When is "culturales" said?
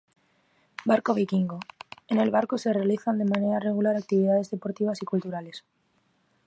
5.05-5.63